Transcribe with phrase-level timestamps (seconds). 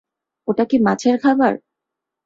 [0.47, 1.53] ওটা কি মাছের খাবার?